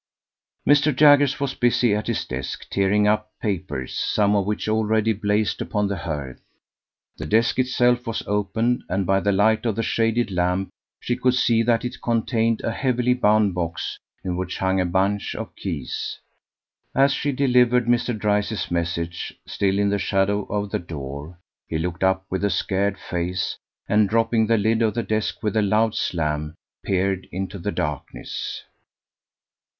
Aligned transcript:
Mr. 0.67 0.95
Jaggers 0.95 1.39
was 1.39 1.53
busy 1.53 1.93
at 1.93 2.07
his 2.07 2.25
desk 2.25 2.65
tearing 2.71 3.07
up 3.07 3.29
papers, 3.39 3.95
some 3.95 4.35
of 4.35 4.47
which 4.47 4.67
already 4.67 5.13
blazed 5.13 5.61
upon 5.61 5.87
the 5.87 5.95
hearth. 5.97 6.41
The 7.17 7.27
desk 7.27 7.59
itself 7.59 8.07
was 8.07 8.23
open, 8.25 8.83
and 8.89 9.05
by 9.05 9.19
the 9.19 9.31
light 9.31 9.63
of 9.67 9.75
the 9.75 9.83
shaded 9.83 10.31
lamp 10.31 10.69
she 10.99 11.15
could 11.15 11.35
see 11.35 11.61
that 11.61 11.85
it 11.85 12.01
contained 12.01 12.61
a 12.61 12.71
heavily 12.71 13.13
bound 13.13 13.53
box 13.53 13.99
in 14.23 14.35
which 14.37 14.57
hung 14.57 14.81
a 14.81 14.87
bunch 14.87 15.35
of 15.35 15.55
keys. 15.55 16.17
As 16.95 17.13
she 17.13 17.31
delivered 17.31 17.85
Mr. 17.85 18.17
Dryce's 18.17 18.71
message, 18.71 19.35
still 19.45 19.77
in 19.77 19.89
the 19.89 19.99
shadow 19.99 20.45
of 20.45 20.71
the 20.71 20.79
door, 20.79 21.37
he 21.67 21.77
looked 21.77 22.03
up 22.03 22.25
with 22.31 22.43
a 22.43 22.49
scared 22.49 22.97
face, 22.97 23.55
and 23.87 24.09
dropping 24.09 24.47
the 24.47 24.57
lid 24.57 24.81
of 24.81 24.95
the 24.95 25.03
desk 25.03 25.43
with 25.43 25.55
a 25.55 25.61
loud 25.61 25.93
slam, 25.93 26.55
peered 26.83 27.27
into 27.31 27.59
the 27.59 27.71
darkness. 27.71 28.63